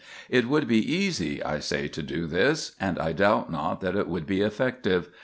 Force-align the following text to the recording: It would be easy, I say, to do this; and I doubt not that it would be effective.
It 0.31 0.47
would 0.49 0.67
be 0.67 0.79
easy, 0.79 1.43
I 1.43 1.59
say, 1.59 1.87
to 1.89 2.01
do 2.01 2.25
this; 2.25 2.71
and 2.79 2.97
I 2.97 3.11
doubt 3.11 3.51
not 3.51 3.81
that 3.81 3.95
it 3.95 4.07
would 4.07 4.25
be 4.25 4.41
effective. 4.41 5.09